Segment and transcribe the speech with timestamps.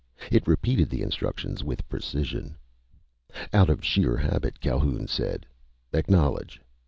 [0.31, 2.55] It repeated the instructions with precision.
[3.53, 5.45] Out of sheer habit, Calhoun said,
[5.93, 6.59] "Acknowledge."